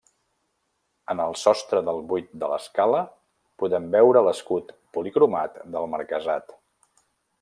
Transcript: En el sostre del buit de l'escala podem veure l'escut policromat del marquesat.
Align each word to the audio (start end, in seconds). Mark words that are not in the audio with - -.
En 1.13 1.19
el 1.25 1.35
sostre 1.41 1.81
del 1.89 2.01
buit 2.11 2.31
de 2.43 2.49
l'escala 2.53 3.01
podem 3.65 3.85
veure 3.97 4.25
l'escut 4.29 4.73
policromat 4.99 5.61
del 5.77 5.91
marquesat. 5.97 6.57